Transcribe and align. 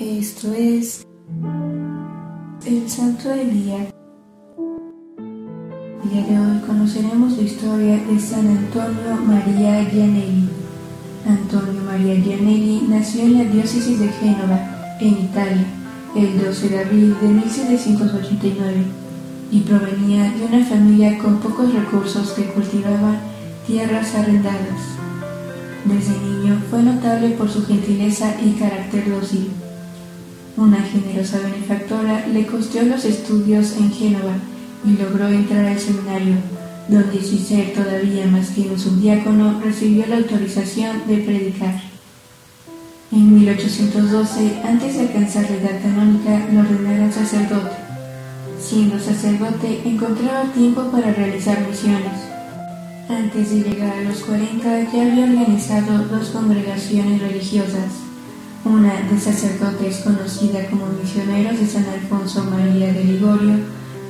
Esto 0.00 0.54
es 0.54 1.06
el 2.64 2.88
Santo 2.88 3.28
del 3.28 3.52
Día. 3.52 3.86
El 6.02 6.10
día 6.10 6.24
de 6.24 6.38
hoy 6.38 6.58
conoceremos 6.66 7.36
la 7.36 7.42
historia 7.42 7.98
de 7.98 8.18
San 8.18 8.46
Antonio 8.46 9.16
María 9.26 9.84
Gianelli. 9.90 10.48
Antonio 11.26 11.82
María 11.84 12.14
Gianelli 12.14 12.86
nació 12.88 13.24
en 13.24 13.34
la 13.34 13.44
diócesis 13.44 14.00
de 14.00 14.08
Génova, 14.08 14.96
en 15.00 15.18
Italia, 15.18 15.66
el 16.16 16.42
12 16.46 16.68
de 16.70 16.78
abril 16.78 17.14
de 17.20 17.28
1789 17.28 18.84
y 19.50 19.60
provenía 19.60 20.32
de 20.32 20.46
una 20.46 20.64
familia 20.64 21.18
con 21.18 21.40
pocos 21.40 21.74
recursos 21.74 22.30
que 22.30 22.46
cultivaban 22.46 23.18
tierras 23.66 24.14
arrendadas. 24.14 24.80
Desde 25.84 26.18
niño 26.20 26.58
fue 26.70 26.82
notable 26.82 27.32
por 27.32 27.50
su 27.50 27.66
gentileza 27.66 28.34
y 28.42 28.52
carácter 28.52 29.10
dócil. 29.10 29.50
Una 30.60 30.82
generosa 30.82 31.38
benefactora 31.38 32.26
le 32.26 32.44
costeó 32.44 32.82
los 32.82 33.06
estudios 33.06 33.72
en 33.78 33.90
Génova 33.90 34.34
y 34.84 34.90
logró 35.02 35.26
entrar 35.28 35.64
al 35.64 35.78
seminario, 35.78 36.34
donde 36.86 37.22
sin 37.22 37.38
ser 37.38 37.72
todavía 37.72 38.26
más 38.26 38.50
que 38.50 38.68
un 38.68 38.78
subdiácono 38.78 39.58
recibió 39.64 40.06
la 40.06 40.18
autorización 40.18 40.98
de 41.08 41.16
predicar. 41.16 41.80
En 43.10 43.36
1812, 43.36 44.60
antes 44.62 44.96
de 44.96 45.00
alcanzar 45.00 45.44
la 45.44 45.56
edad 45.56 45.82
canónica, 45.82 46.46
lo 46.52 46.60
ordenaron 46.60 47.10
sacerdote. 47.10 47.76
Siendo 48.60 48.98
sacerdote, 48.98 49.80
encontraba 49.86 50.52
tiempo 50.52 50.82
para 50.90 51.10
realizar 51.14 51.66
misiones. 51.66 52.20
Antes 53.08 53.48
de 53.48 53.62
llegar 53.62 53.96
a 53.96 54.02
los 54.02 54.18
40, 54.18 54.92
ya 54.92 55.02
había 55.10 55.24
organizado 55.24 56.04
dos 56.04 56.28
congregaciones 56.28 57.22
religiosas 57.22 58.09
una 58.64 59.00
de 59.00 59.18
sacerdotes 59.18 59.98
conocida 59.98 60.66
como 60.68 60.86
misioneros 60.86 61.58
de 61.58 61.66
San 61.66 61.86
Alfonso 61.86 62.44
María 62.44 62.92
de 62.92 63.04
Ligorio 63.04 63.54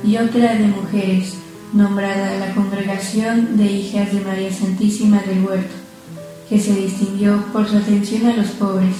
y 0.03 0.17
otra 0.17 0.55
de 0.55 0.67
mujeres, 0.67 1.35
nombrada 1.73 2.37
la 2.37 2.53
Congregación 2.53 3.57
de 3.57 3.65
Hijas 3.65 4.13
de 4.13 4.21
María 4.21 4.51
Santísima 4.51 5.21
del 5.21 5.45
Huerto, 5.45 5.73
que 6.49 6.59
se 6.59 6.75
distinguió 6.75 7.45
por 7.53 7.69
su 7.69 7.77
atención 7.77 8.25
a 8.25 8.35
los 8.35 8.47
pobres, 8.47 8.95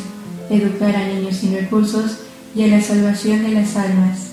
educar 0.50 0.95
a 0.95 1.08
niños 1.08 1.36
sin 1.36 1.54
recursos 1.54 2.20
y 2.56 2.64
a 2.64 2.67
la 2.67 2.81
salvación 2.81 3.44
de 3.44 3.50
las 3.50 3.76
almas. 3.76 4.31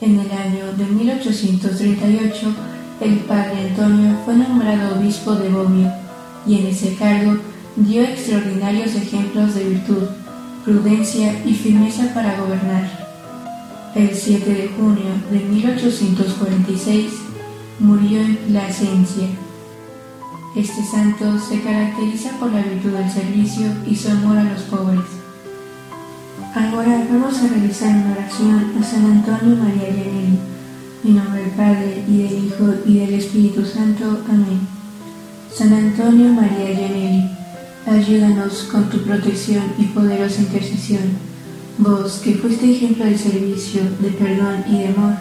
En 0.00 0.18
el 0.18 0.30
año 0.30 0.72
de 0.76 0.84
1838, 0.86 2.54
el 3.00 3.18
padre 3.20 3.68
Antonio 3.68 4.16
fue 4.24 4.34
nombrado 4.34 4.98
obispo 4.98 5.34
de 5.36 5.48
Bomio 5.50 5.92
y 6.46 6.58
en 6.58 6.66
ese 6.66 6.94
cargo 6.94 7.38
dio 7.76 8.02
extraordinarios 8.02 8.94
ejemplos 8.94 9.54
de 9.54 9.68
virtud, 9.68 10.04
prudencia 10.64 11.44
y 11.44 11.52
firmeza 11.52 12.12
para 12.14 12.40
gobernar. 12.40 13.06
El 13.94 14.14
7 14.14 14.50
de 14.50 14.68
junio 14.68 15.12
de 15.30 15.40
1846 15.40 17.12
murió 17.80 18.20
en 18.20 18.36
Plasencia. 18.36 19.28
Este 20.54 20.82
santo 20.84 21.38
se 21.38 21.60
caracteriza 21.60 22.30
por 22.38 22.50
la 22.50 22.62
virtud 22.62 22.92
del 22.92 23.10
servicio 23.10 23.66
y 23.86 23.94
su 23.94 24.10
amor 24.10 24.38
a 24.38 24.44
los 24.44 24.62
pobres. 24.62 25.04
Ahora 26.54 27.06
vamos 27.10 27.38
a 27.38 27.48
realizar 27.48 27.90
una 27.90 28.12
oración 28.12 28.72
a 28.80 28.82
San 28.82 29.04
Antonio 29.04 29.56
María 29.56 29.90
Llanelli. 29.90 30.38
En 31.04 31.16
nombre 31.16 31.42
del 31.42 31.50
Padre, 31.50 32.04
y 32.08 32.22
del 32.22 32.44
Hijo, 32.46 32.74
y 32.86 32.98
del 33.00 33.14
Espíritu 33.14 33.64
Santo. 33.66 34.22
Amén. 34.28 34.60
San 35.54 35.72
Antonio 35.72 36.32
María 36.32 36.70
Llanelli 36.70 37.25
Ayúdanos 37.86 38.64
con 38.72 38.90
tu 38.90 38.98
protección 39.02 39.62
y 39.78 39.84
poderosa 39.84 40.40
intercesión. 40.40 41.02
Vos, 41.78 42.20
que 42.24 42.34
fuiste 42.34 42.68
ejemplo 42.68 43.04
de 43.04 43.16
servicio, 43.16 43.80
de 44.00 44.08
perdón 44.10 44.64
y 44.68 44.78
de 44.78 44.88
amor, 44.88 45.14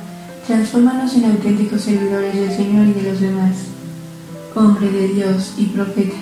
transfórmanos 0.47 1.13
en 1.13 1.25
auténticos 1.25 1.81
servidores 1.81 2.33
del 2.33 2.51
Señor 2.51 2.87
y 2.87 2.93
de 2.93 3.11
los 3.11 3.21
demás. 3.21 3.55
Hombre 4.55 4.89
de 4.89 5.09
Dios 5.09 5.53
y 5.59 5.65
profeta, 5.65 6.15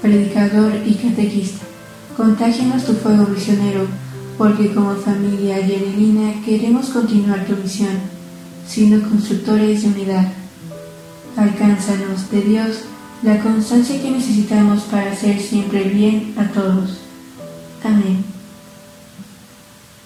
predicador 0.00 0.72
y 0.86 0.94
catequista, 0.94 1.66
contágianos 2.16 2.86
tu 2.86 2.94
fuego 2.94 3.26
misionero, 3.26 3.86
porque 4.38 4.72
como 4.72 4.94
familia 4.94 5.60
yenelina 5.60 6.42
queremos 6.42 6.86
continuar 6.88 7.44
tu 7.44 7.54
misión, 7.56 7.98
siendo 8.66 9.06
constructores 9.06 9.82
de 9.82 9.88
unidad. 9.88 10.32
Alcánzanos 11.36 12.30
de 12.30 12.40
Dios 12.40 12.84
la 13.22 13.38
constancia 13.38 14.02
que 14.02 14.10
necesitamos 14.10 14.82
para 14.82 15.12
hacer 15.12 15.40
siempre 15.40 15.84
bien 15.84 16.34
a 16.36 16.44
todos. 16.48 16.98
Amén. 17.84 18.24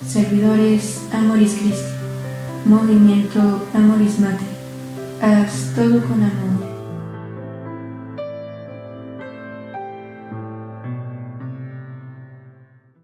Servidores 0.07 1.01
Amoris 1.13 1.55
Christi, 1.55 1.95
Movimiento 2.67 3.67
Amoris 3.75 4.21
Mater, 4.21 4.47
haz 5.23 5.73
todo 5.75 6.03
con 6.03 6.23
amor. 6.23 6.56